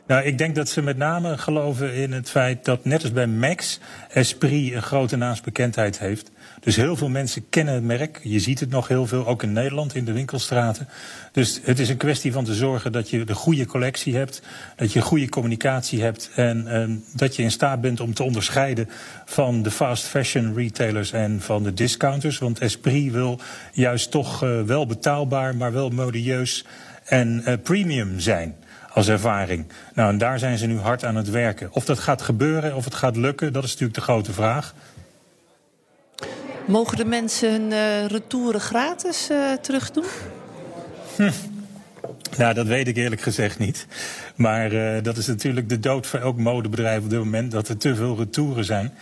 Nou, 0.06 0.24
ik 0.24 0.38
denk 0.38 0.54
dat 0.54 0.68
ze 0.68 0.82
met 0.82 0.96
name 0.96 1.38
geloven 1.38 1.94
in 1.94 2.12
het 2.12 2.30
feit 2.30 2.64
dat, 2.64 2.84
net 2.84 3.02
als 3.02 3.12
bij 3.12 3.26
Max, 3.26 3.80
Esprit 4.08 4.72
een 4.72 4.82
grote 4.82 5.16
naamsbekendheid 5.16 5.98
heeft. 5.98 6.30
Dus 6.60 6.76
heel 6.76 6.96
veel 6.96 7.08
mensen 7.08 7.48
kennen 7.48 7.74
het 7.74 7.84
merk. 7.84 8.20
Je 8.22 8.38
ziet 8.38 8.60
het 8.60 8.70
nog 8.70 8.88
heel 8.88 9.06
veel, 9.06 9.26
ook 9.26 9.42
in 9.42 9.52
Nederland, 9.52 9.94
in 9.94 10.04
de 10.04 10.12
winkelstraten. 10.12 10.88
Dus 11.32 11.60
het 11.62 11.78
is 11.78 11.88
een 11.88 11.96
kwestie 11.96 12.32
van 12.32 12.44
te 12.44 12.54
zorgen 12.54 12.92
dat 12.92 13.10
je 13.10 13.24
de 13.24 13.34
goede 13.34 13.66
collectie 13.66 14.16
hebt. 14.16 14.42
Dat 14.76 14.92
je 14.92 15.00
goede 15.00 15.28
communicatie 15.28 16.02
hebt. 16.02 16.30
En, 16.34 16.66
en 16.66 17.04
dat 17.14 17.36
je 17.36 17.42
in 17.42 17.50
staat 17.50 17.80
bent 17.80 18.00
om 18.00 18.14
te 18.14 18.22
onderscheiden 18.22 18.88
van 19.24 19.62
de 19.62 19.70
fast 19.70 20.04
fashion 20.04 20.54
retailers 20.54 21.12
en 21.12 21.40
van 21.40 21.62
de 21.62 21.74
discounters. 21.74 22.38
Want 22.38 22.60
Esprit 22.60 23.12
wil 23.12 23.40
juist 23.72 24.10
toch 24.10 24.44
uh, 24.44 24.62
wel 24.62 24.86
betaalbaar, 24.86 25.56
maar 25.56 25.72
wel 25.72 25.90
modieus 25.90 26.64
en 27.04 27.42
uh, 27.46 27.54
premium 27.62 28.20
zijn 28.20 28.54
als 28.94 29.08
ervaring. 29.08 29.66
Nou, 29.94 30.10
en 30.10 30.18
daar 30.18 30.38
zijn 30.38 30.58
ze 30.58 30.66
nu 30.66 30.78
hard 30.78 31.04
aan 31.04 31.16
het 31.16 31.30
werken. 31.30 31.68
Of 31.72 31.84
dat 31.84 31.98
gaat 31.98 32.22
gebeuren, 32.22 32.76
of 32.76 32.84
het 32.84 32.94
gaat 32.94 33.16
lukken, 33.16 33.52
dat 33.52 33.64
is 33.64 33.70
natuurlijk 33.70 33.98
de 33.98 34.04
grote 34.04 34.32
vraag. 34.32 34.74
Mogen 36.66 36.96
de 36.96 37.04
mensen 37.04 37.50
hun 37.50 37.70
uh, 37.70 38.06
retouren 38.06 38.60
gratis 38.60 39.30
uh, 39.30 39.52
terugdoen? 39.52 40.04
Hm. 41.16 41.30
Nou, 42.36 42.54
dat 42.54 42.66
weet 42.66 42.88
ik 42.88 42.96
eerlijk 42.96 43.20
gezegd 43.20 43.58
niet. 43.58 43.86
Maar 44.34 44.72
uh, 44.72 45.02
dat 45.02 45.16
is 45.16 45.26
natuurlijk 45.26 45.68
de 45.68 45.80
dood 45.80 46.06
voor 46.06 46.20
elk 46.20 46.36
modebedrijf 46.36 47.02
op 47.02 47.10
dit 47.10 47.18
moment... 47.18 47.50
dat 47.50 47.68
er 47.68 47.76
te 47.76 47.94
veel 47.94 48.16
retouren 48.16 48.64
zijn. 48.64 48.92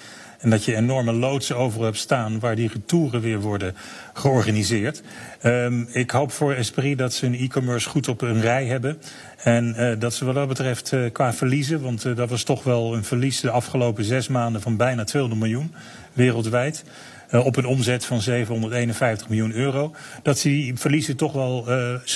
En 0.43 0.51
dat 0.51 0.65
je 0.65 0.77
enorme 0.77 1.13
loodsen 1.13 1.57
overal 1.57 1.85
hebt 1.85 1.97
staan 1.97 2.39
waar 2.39 2.57
die 2.57 2.71
retouren 2.73 3.21
weer 3.21 3.41
worden 3.41 3.75
georganiseerd. 4.13 5.03
Um, 5.43 5.89
ik 5.93 6.11
hoop 6.11 6.33
voor 6.33 6.53
Esprit 6.53 6.99
dat 6.99 7.15
ze 7.15 7.27
hun 7.27 7.39
e-commerce 7.39 7.89
goed 7.89 8.09
op 8.09 8.21
een 8.21 8.41
rij 8.41 8.67
hebben. 8.67 8.99
En 9.37 9.75
uh, 9.79 9.93
dat 9.99 10.15
ze 10.15 10.25
wat 10.25 10.35
dat 10.35 10.49
betreft 10.49 10.93
uh, 10.93 11.13
qua 11.13 11.33
verliezen, 11.33 11.83
want 11.83 12.05
uh, 12.05 12.17
dat 12.17 12.31
was 12.31 12.43
toch 12.43 12.63
wel 12.63 12.95
een 12.95 13.05
verlies 13.05 13.41
de 13.41 13.51
afgelopen 13.51 14.05
zes 14.05 14.29
maanden 14.29 14.63
van 14.63 14.77
bijna 14.77 15.05
200 15.05 15.43
miljoen 15.43 15.75
wereldwijd. 16.13 16.85
op 17.31 17.57
een 17.57 17.67
omzet 17.67 18.05
van 18.05 18.21
751 18.21 19.29
miljoen 19.29 19.53
euro. 19.53 19.95
Dat 20.23 20.39
ze 20.39 20.49
die 20.49 20.77
verliezen 20.77 21.17
toch 21.17 21.33
wel 21.33 21.67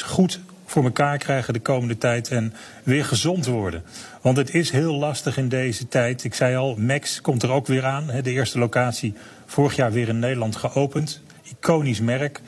goed 0.05 0.41
voor 0.67 0.85
elkaar 0.85 1.19
krijgen 1.19 1.53
de 1.53 1.61
komende 1.61 1.99
tijd 1.99 2.29
en 2.29 2.55
weer 2.83 3.05
gezond 3.05 3.47
worden. 3.47 3.85
Want 4.21 4.37
het 4.37 4.55
is 4.55 4.71
heel 4.71 4.95
lastig 4.95 5.37
in 5.37 5.49
deze 5.49 5.89
tijd. 5.89 6.25
Ik 6.25 6.35
zei 6.35 6.57
al, 6.57 6.77
Max 6.77 7.21
komt 7.21 7.43
er 7.43 7.51
ook 7.51 7.67
weer 7.67 7.85
aan. 7.85 8.07
De 8.23 8.31
eerste 8.31 8.59
locatie 8.59 9.15
vorig 9.47 9.77
jaar 9.77 9.93
weer 9.93 10.09
in 10.09 10.19
Nederland 10.19 10.57
geopend. 10.57 11.23
Iconisch 11.43 12.01
merk. 12.01 12.41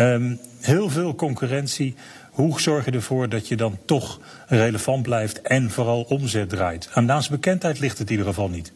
Um, 0.00 0.40
heel 0.60 0.90
veel 0.90 1.14
concurrentie. 1.14 1.94
Hoe 2.30 2.60
zorg 2.60 2.84
je 2.84 2.90
ervoor 2.90 3.28
dat 3.28 3.48
je 3.48 3.56
dan 3.56 3.78
toch 3.86 4.20
relevant 4.46 5.02
blijft 5.02 5.42
en 5.42 5.70
vooral 5.70 6.02
omzet 6.02 6.48
draait? 6.48 6.88
Aan 6.92 7.04
naamsbekendheid 7.04 7.78
ligt 7.78 7.98
het 7.98 8.06
in 8.06 8.12
ieder 8.12 8.32
geval 8.32 8.48
niet. 8.48 8.72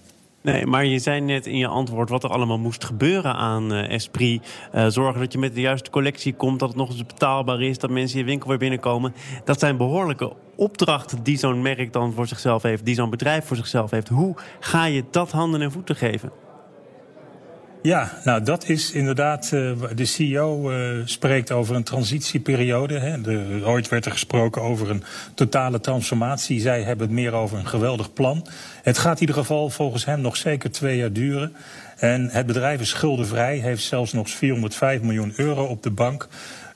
Nee, 0.47 0.67
maar 0.67 0.85
je 0.85 0.99
zei 0.99 1.21
net 1.21 1.47
in 1.47 1.57
je 1.57 1.67
antwoord 1.67 2.09
wat 2.09 2.25
er 2.25 2.31
allemaal 2.31 2.59
moest 2.59 2.85
gebeuren 2.85 3.35
aan 3.35 3.73
uh, 3.73 3.91
Esprit. 3.91 4.69
Uh, 4.75 4.87
zorgen 4.87 5.21
dat 5.21 5.33
je 5.33 5.39
met 5.39 5.55
de 5.55 5.61
juiste 5.61 5.91
collectie 5.91 6.35
komt, 6.35 6.59
dat 6.59 6.69
het 6.69 6.79
nog 6.79 6.89
eens 6.89 7.07
betaalbaar 7.07 7.63
is, 7.63 7.79
dat 7.79 7.91
mensen 7.91 8.19
je 8.19 8.25
winkel 8.25 8.49
weer 8.49 8.59
binnenkomen. 8.59 9.15
Dat 9.45 9.59
zijn 9.59 9.77
behoorlijke 9.77 10.33
opdrachten 10.57 11.23
die 11.23 11.39
zo'n 11.39 11.63
merk 11.63 11.93
dan 11.93 12.13
voor 12.13 12.27
zichzelf 12.27 12.63
heeft, 12.63 12.85
die 12.85 12.95
zo'n 12.95 13.11
bedrijf 13.11 13.45
voor 13.45 13.57
zichzelf 13.57 13.91
heeft. 13.91 14.09
Hoe 14.09 14.35
ga 14.61 14.85
je 14.85 15.05
dat 15.11 15.31
handen 15.31 15.63
en 15.63 15.73
voeten 15.73 15.97
geven? 15.97 16.46
Ja, 17.87 18.11
nou 18.25 18.43
dat 18.43 18.69
is 18.69 18.93
inderdaad. 18.93 19.51
Uh, 19.55 19.73
de 19.95 20.05
CEO 20.05 20.71
uh, 20.71 21.03
spreekt 21.05 21.53
over 21.53 21.75
een 21.75 21.83
transitieperiode. 21.83 23.21
Ooit 23.65 23.89
werd 23.89 24.05
er 24.05 24.11
gesproken 24.11 24.63
over 24.63 24.91
een 24.91 25.03
totale 25.35 25.81
transformatie. 25.81 26.61
Zij 26.61 26.83
hebben 26.83 27.07
het 27.07 27.15
meer 27.15 27.33
over 27.33 27.59
een 27.59 27.67
geweldig 27.67 28.13
plan. 28.13 28.47
Het 28.83 28.99
gaat 28.99 29.15
in 29.15 29.21
ieder 29.21 29.37
geval 29.37 29.71
volgens 29.71 30.05
hem 30.05 30.21
nog 30.21 30.37
zeker 30.37 30.71
twee 30.71 30.97
jaar 30.97 31.13
duren. 31.13 31.57
En 31.97 32.29
het 32.31 32.47
bedrijf 32.47 32.81
is 32.81 32.89
schuldenvrij, 32.89 33.57
heeft 33.57 33.83
zelfs 33.83 34.13
nog 34.13 34.31
405 34.31 35.01
miljoen 35.03 35.33
euro 35.37 35.65
op 35.65 35.83
de 35.83 35.91
bank. 35.91 36.29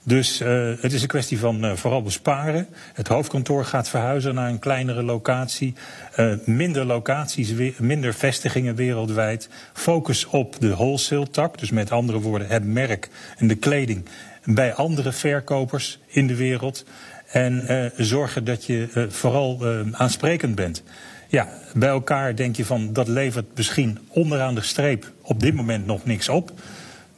Dus 0.03 0.41
uh, 0.41 0.73
het 0.81 0.93
is 0.93 1.03
een 1.03 1.09
kwestie 1.09 1.39
van 1.39 1.65
uh, 1.65 1.73
vooral 1.73 2.03
besparen. 2.03 2.67
Het 2.93 3.09
hoofdkantoor 3.09 3.65
gaat 3.65 3.89
verhuizen 3.89 4.35
naar 4.35 4.49
een 4.49 4.59
kleinere 4.59 5.03
locatie. 5.03 5.75
Uh, 6.17 6.33
minder 6.45 6.85
locaties, 6.85 7.53
minder 7.79 8.15
vestigingen 8.15 8.75
wereldwijd. 8.75 9.49
Focus 9.73 10.27
op 10.27 10.57
de 10.61 10.69
wholesale 10.69 11.31
tak. 11.31 11.59
Dus 11.59 11.71
met 11.71 11.91
andere 11.91 12.21
woorden 12.21 12.49
het 12.49 12.65
merk 12.65 13.09
en 13.37 13.49
de 13.49 13.55
kleding 13.55 14.05
bij 14.45 14.75
andere 14.75 15.13
verkopers 15.13 15.99
in 16.07 16.27
de 16.27 16.37
wereld. 16.37 16.85
En 17.27 17.93
zorgen 17.97 18.45
dat 18.45 18.65
je 18.65 19.07
vooral 19.11 19.67
aansprekend 19.93 20.55
bent. 20.55 20.83
Ja, 21.29 21.49
bij 21.75 21.89
elkaar 21.89 22.37
denk 22.37 22.57
je 22.57 22.65
van 22.65 22.93
dat 22.93 23.09
levert 23.09 23.47
misschien 23.57 23.99
onderaan 24.09 24.55
de 24.55 24.61
streep 24.61 25.13
op 25.23 25.41
dit 25.41 25.55
moment 25.55 25.87
nog 25.87 26.05
niks 26.05 26.29
op. 26.29 26.53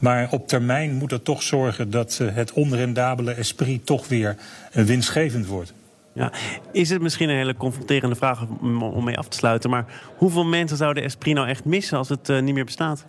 Maar 0.03 0.29
op 0.31 0.49
termijn 0.49 0.95
moet 0.95 1.11
het 1.11 1.25
toch 1.25 1.43
zorgen 1.43 1.91
dat 1.91 2.19
eh, 2.21 2.35
het 2.35 2.53
onrendabele 2.53 3.33
esprit 3.33 3.87
toch 3.87 4.09
weer 4.09 4.37
eh, 4.73 4.85
winstgevend 4.85 5.47
wordt. 5.47 5.73
Ja, 6.13 6.33
is 6.73 6.91
het 6.91 7.03
misschien 7.03 7.29
een 7.29 7.37
hele 7.37 7.55
confronterende 7.55 8.17
vraag 8.17 8.47
om 8.61 9.05
mee 9.05 9.19
af 9.19 9.29
te 9.29 9.37
sluiten, 9.37 9.71
maar 9.71 9.85
hoeveel 10.17 10.45
mensen 10.45 10.77
zouden 10.77 11.03
Esprit 11.03 11.35
nou 11.35 11.49
echt 11.49 11.65
missen 11.65 11.99
als 11.99 12.09
het 12.09 12.29
uh, 12.29 12.41
niet 12.41 12.55
meer 12.55 12.65
bestaat? 12.65 13.05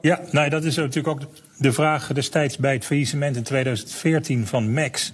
Ja, 0.00 0.20
nou, 0.30 0.48
dat 0.48 0.64
is 0.64 0.76
natuurlijk 0.76 1.08
ook 1.08 1.30
de 1.58 1.72
vraag 1.72 2.12
destijds 2.12 2.56
bij 2.56 2.72
het 2.72 2.84
faillissement 2.84 3.36
in 3.36 3.42
2014 3.42 4.46
van 4.46 4.72
Max. 4.72 5.12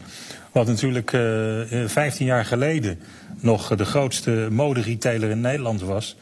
Wat 0.53 0.67
natuurlijk 0.67 1.13
uh, 1.13 1.87
15 1.87 2.27
jaar 2.27 2.45
geleden 2.45 3.01
nog 3.41 3.77
de 3.77 3.85
grootste 3.85 4.49
moderetailer 4.51 5.31
in 5.31 5.41
Nederland 5.41 5.81
was. 5.81 6.17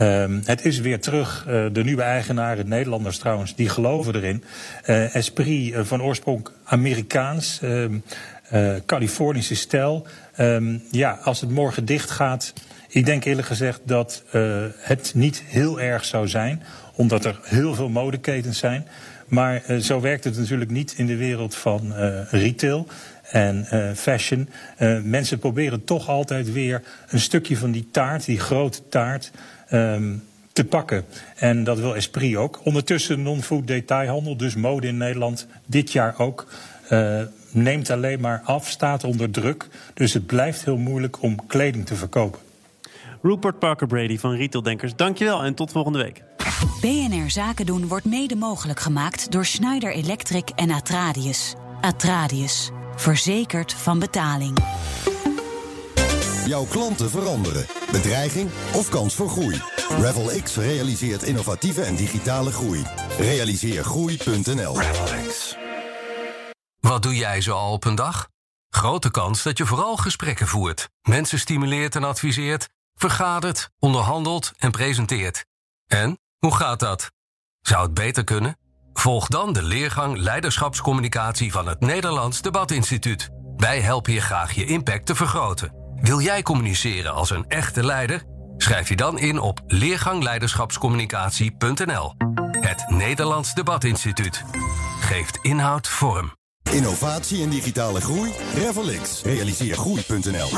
Um, 0.00 0.42
het 0.44 0.64
is 0.64 0.78
weer 0.78 1.00
terug. 1.00 1.44
Uh, 1.48 1.66
de 1.72 1.84
nieuwe 1.84 2.02
eigenaren, 2.02 2.68
Nederlanders 2.68 3.18
trouwens, 3.18 3.54
die 3.54 3.68
geloven 3.68 4.14
erin. 4.14 4.44
Uh, 4.86 5.14
Esprit 5.14 5.72
uh, 5.72 5.80
van 5.82 6.02
oorsprong 6.02 6.48
Amerikaans, 6.64 7.60
um, 7.62 8.02
Californische 8.86 9.54
stijl. 9.54 10.06
Um, 10.40 10.82
ja, 10.90 11.18
als 11.22 11.40
het 11.40 11.50
morgen 11.50 11.84
dicht 11.84 12.10
gaat. 12.10 12.52
Ik 12.88 13.06
denk 13.06 13.24
eerlijk 13.24 13.46
gezegd 13.46 13.80
dat 13.84 14.22
het 14.78 15.12
niet 15.14 15.42
heel 15.46 15.80
erg 15.80 16.04
zou 16.04 16.28
zijn, 16.28 16.62
omdat 16.94 17.24
er 17.24 17.40
heel 17.42 17.74
veel 17.74 17.88
modeketens 17.88 18.58
zijn. 18.58 18.86
Maar 19.26 19.62
zo 19.80 20.00
werkt 20.00 20.24
het 20.24 20.38
natuurlijk 20.38 20.70
niet 20.70 20.94
in 20.96 21.06
de 21.06 21.16
wereld 21.16 21.54
van 21.54 21.94
retail 22.30 22.86
en 23.30 23.66
fashion. 23.96 24.48
Mensen 25.02 25.38
proberen 25.38 25.84
toch 25.84 26.08
altijd 26.08 26.52
weer 26.52 26.82
een 27.08 27.20
stukje 27.20 27.56
van 27.56 27.70
die 27.70 27.88
taart, 27.90 28.24
die 28.24 28.40
grote 28.40 28.88
taart, 28.88 29.30
um, 29.72 30.22
te 30.52 30.64
pakken. 30.64 31.04
En 31.36 31.64
dat 31.64 31.78
wil 31.78 31.94
Esprit 31.94 32.36
ook. 32.36 32.60
Ondertussen 32.62 33.22
non-food 33.22 33.66
detailhandel, 33.66 34.36
dus 34.36 34.54
mode 34.54 34.86
in 34.86 34.96
Nederland, 34.96 35.46
dit 35.66 35.92
jaar 35.92 36.14
ook. 36.18 36.46
Uh, 36.90 37.20
neemt 37.50 37.90
alleen 37.90 38.20
maar 38.20 38.40
af, 38.44 38.68
staat 38.68 39.04
onder 39.04 39.30
druk. 39.30 39.68
Dus 39.94 40.12
het 40.12 40.26
blijft 40.26 40.64
heel 40.64 40.76
moeilijk 40.76 41.22
om 41.22 41.46
kleding 41.46 41.86
te 41.86 41.94
verkopen. 41.94 42.40
Rupert 43.22 43.58
Parker 43.58 43.86
Brady 43.86 44.18
van 44.18 44.34
Retaildenkers, 44.34 44.96
dankjewel 44.96 45.42
en 45.42 45.54
tot 45.54 45.72
volgende 45.72 45.98
week. 45.98 46.22
BNR 46.80 47.30
Zaken 47.30 47.66
doen 47.66 47.88
wordt 47.88 48.04
mede 48.04 48.36
mogelijk 48.36 48.80
gemaakt 48.80 49.32
door 49.32 49.44
Schneider 49.44 49.92
Electric 49.92 50.48
en 50.54 50.70
Atradius. 50.70 51.54
Atradius, 51.80 52.70
verzekerd 52.96 53.72
van 53.72 53.98
betaling. 53.98 54.58
Jouw 56.46 56.64
klanten 56.64 57.10
veranderen. 57.10 57.66
Bedreiging 57.92 58.50
of 58.74 58.88
kans 58.88 59.14
voor 59.14 59.28
groei? 59.28 59.62
Revel 59.88 60.42
X 60.42 60.56
realiseert 60.56 61.22
innovatieve 61.22 61.82
en 61.82 61.96
digitale 61.96 62.52
groei. 62.52 62.86
Realiseer 63.18 63.84
groei.nl. 63.84 64.78
Wat 66.80 67.02
doe 67.02 67.16
jij 67.16 67.40
zo 67.40 67.56
al 67.56 67.72
op 67.72 67.84
een 67.84 67.94
dag? 67.94 68.28
Grote 68.68 69.10
kans 69.10 69.42
dat 69.42 69.58
je 69.58 69.66
vooral 69.66 69.96
gesprekken 69.96 70.46
voert, 70.46 70.88
mensen 71.02 71.38
stimuleert 71.38 71.96
en 71.96 72.04
adviseert, 72.04 72.68
vergadert, 72.94 73.70
onderhandelt 73.78 74.52
en 74.58 74.70
presenteert. 74.70 75.44
En 75.86 76.18
hoe 76.38 76.54
gaat 76.54 76.80
dat? 76.80 77.10
Zou 77.60 77.82
het 77.82 77.94
beter 77.94 78.24
kunnen? 78.24 78.58
Volg 78.92 79.28
dan 79.28 79.52
de 79.52 79.62
leergang 79.62 80.18
Leiderschapscommunicatie 80.18 81.52
van 81.52 81.68
het 81.68 81.80
Nederlands 81.80 82.42
Debatinstituut. 82.42 83.30
Wij 83.56 83.80
helpen 83.80 84.12
je 84.12 84.20
graag 84.20 84.52
je 84.52 84.64
impact 84.64 85.06
te 85.06 85.14
vergroten. 85.14 85.85
Wil 86.06 86.20
jij 86.20 86.42
communiceren 86.42 87.12
als 87.12 87.30
een 87.30 87.44
echte 87.48 87.84
leider? 87.84 88.22
Schrijf 88.56 88.88
je 88.88 88.96
dan 88.96 89.18
in 89.18 89.38
op 89.38 89.60
leergangleiderschapscommunicatie.nl. 89.66 92.14
Het 92.60 92.84
Nederlands 92.88 93.54
Debatinstituut 93.54 94.44
geeft 95.00 95.38
inhoud 95.42 95.88
vorm. 95.88 96.32
Innovatie 96.72 97.42
en 97.42 97.48
digitale 97.48 98.00
groei? 98.00 98.32
Revelix. 98.54 99.22
Realiseer 99.22 99.76
groei.nl. 99.76 100.48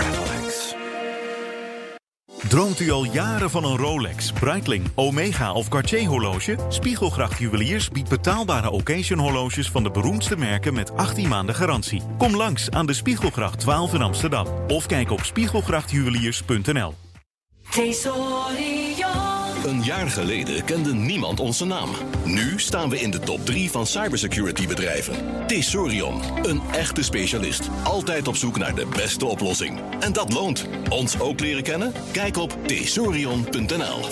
Droomt 2.47 2.81
u 2.81 2.91
al 2.91 3.05
jaren 3.05 3.51
van 3.51 3.65
een 3.65 3.77
Rolex, 3.77 4.33
Breitling, 4.33 4.91
Omega 4.95 5.53
of 5.53 5.69
Cartier 5.69 6.09
horloge? 6.09 6.57
Spiegelgracht 6.69 7.39
Juweliers 7.39 7.89
biedt 7.89 8.09
betaalbare 8.09 8.71
occasion 8.71 9.19
horloges 9.19 9.71
van 9.71 9.83
de 9.83 9.91
beroemdste 9.91 10.37
merken 10.37 10.75
met 10.75 10.97
18 10.97 11.29
maanden 11.29 11.55
garantie. 11.55 12.03
Kom 12.19 12.37
langs 12.37 12.71
aan 12.71 12.87
de 12.87 12.93
Spiegelgracht 12.93 13.61
12 13.61 13.95
in 13.95 14.03
Amsterdam 14.03 14.47
of 14.69 14.87
kijk 14.87 15.11
op 15.11 15.25
spiegelgrachtjuweliers.nl. 15.25 16.95
Een 19.69 19.85
jaar 19.85 20.11
geleden 20.11 20.65
kende 20.65 20.95
niemand 20.95 21.41
onze 21.41 21.65
naam. 21.65 21.91
Nu 22.25 22.61
staan 22.61 22.91
we 22.91 23.01
in 23.01 23.11
de 23.11 23.19
top 23.19 23.47
3 23.47 23.71
van 23.71 23.87
cybersecurity 23.87 24.67
bedrijven. 24.67 25.47
Tesorion, 25.47 26.23
een 26.43 26.61
echte 26.73 27.03
specialist. 27.03 27.69
Altijd 27.85 28.29
op 28.29 28.37
zoek 28.37 28.59
naar 28.59 28.75
de 28.75 28.87
beste 28.87 29.27
oplossing. 29.27 29.81
En 30.01 30.13
dat 30.13 30.33
loont. 30.33 30.67
Ons 30.89 31.21
ook 31.21 31.41
leren 31.41 31.63
kennen? 31.63 31.93
Kijk 32.13 32.37
op 32.37 32.57
tesorion.nl. 32.67 34.05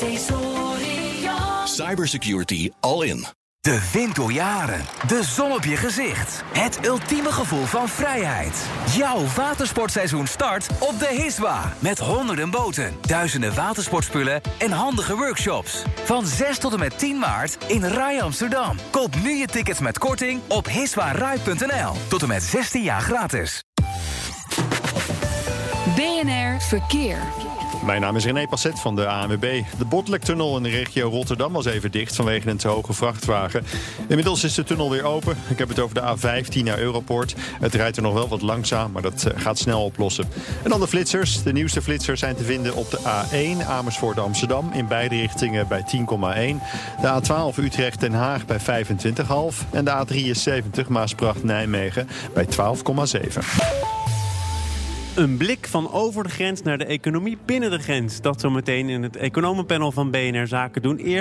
Cybersecurity 1.64 2.70
all 2.80 3.06
in. 3.06 3.26
De 3.66 3.90
wind 3.92 4.14
door 4.14 4.32
jaren. 4.32 4.80
De 5.06 5.24
zon 5.24 5.52
op 5.52 5.64
je 5.64 5.76
gezicht. 5.76 6.42
Het 6.52 6.86
ultieme 6.86 7.32
gevoel 7.32 7.64
van 7.64 7.88
vrijheid. 7.88 8.66
Jouw 8.96 9.24
watersportseizoen 9.36 10.26
start 10.26 10.68
op 10.78 10.98
de 10.98 11.08
Hiswa. 11.08 11.72
Met 11.78 11.98
honderden 11.98 12.50
boten, 12.50 12.92
duizenden 13.00 13.54
watersportspullen 13.54 14.40
en 14.58 14.70
handige 14.70 15.16
workshops. 15.16 15.82
Van 16.04 16.26
6 16.26 16.58
tot 16.58 16.72
en 16.72 16.78
met 16.78 16.98
10 16.98 17.18
maart 17.18 17.64
in 17.66 17.84
Rai 17.84 18.20
Amsterdam. 18.20 18.76
Koop 18.90 19.14
nu 19.22 19.30
je 19.34 19.46
tickets 19.46 19.80
met 19.80 19.98
korting 19.98 20.40
op 20.48 20.66
hiswarai.nl. 20.66 21.92
Tot 22.08 22.22
en 22.22 22.28
met 22.28 22.42
16 22.42 22.82
jaar 22.82 23.00
gratis. 23.00 23.64
BNR 25.94 26.60
Verkeer. 26.60 27.45
Mijn 27.86 28.00
naam 28.00 28.16
is 28.16 28.24
René 28.24 28.46
Passet 28.46 28.80
van 28.80 28.96
de 28.96 29.06
ANWB. 29.06 29.62
De 29.78 29.84
Botlektunnel 29.84 30.56
in 30.56 30.62
de 30.62 30.68
regio 30.68 31.08
Rotterdam 31.08 31.52
was 31.52 31.64
even 31.64 31.90
dicht 31.90 32.16
vanwege 32.16 32.50
een 32.50 32.56
te 32.56 32.68
hoge 32.68 32.92
vrachtwagen. 32.92 33.64
Inmiddels 34.08 34.44
is 34.44 34.54
de 34.54 34.64
tunnel 34.64 34.90
weer 34.90 35.04
open. 35.04 35.36
Ik 35.48 35.58
heb 35.58 35.68
het 35.68 35.78
over 35.78 35.94
de 35.94 36.16
A15 36.16 36.62
naar 36.62 36.78
Europort. 36.78 37.34
Het 37.60 37.74
rijdt 37.74 37.96
er 37.96 38.02
nog 38.02 38.12
wel 38.12 38.28
wat 38.28 38.42
langzaam, 38.42 38.92
maar 38.92 39.02
dat 39.02 39.24
eh, 39.24 39.40
gaat 39.40 39.58
snel 39.58 39.84
oplossen. 39.84 40.28
En 40.62 40.70
dan 40.70 40.80
de 40.80 40.88
flitsers. 40.88 41.42
De 41.42 41.52
nieuwste 41.52 41.82
flitsers 41.82 42.20
zijn 42.20 42.36
te 42.36 42.44
vinden 42.44 42.74
op 42.74 42.90
de 42.90 42.98
A1 42.98 43.66
Amersfoort 43.66 44.18
Amsterdam 44.18 44.70
in 44.72 44.86
beide 44.86 45.16
richtingen 45.16 45.68
bij 45.68 45.84
10,1. 45.96 46.04
De 47.00 47.20
A12 47.20 47.58
Utrecht 47.58 48.00
Den 48.00 48.14
Haag 48.14 48.46
bij 48.46 48.60
25,5 48.60 49.70
en 49.70 49.84
de 49.84 50.06
A73 50.06 50.88
Maasbracht 50.88 51.44
Nijmegen 51.44 52.08
bij 52.34 52.46
12,7. 52.46 53.95
Een 55.16 55.36
blik 55.36 55.66
van 55.66 55.92
over 55.92 56.22
de 56.22 56.28
grens 56.28 56.62
naar 56.62 56.78
de 56.78 56.84
economie 56.84 57.38
binnen 57.44 57.70
de 57.70 57.78
grens. 57.78 58.20
Dat 58.20 58.40
zometeen 58.40 58.88
in 58.88 59.02
het 59.02 59.16
economenpanel 59.16 59.92
van 59.92 60.10
BNR 60.10 60.46
Zaken 60.46 60.82
doen. 60.82 60.96
Eerst 60.96 61.14